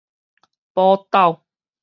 [0.73, 1.43] 寶斗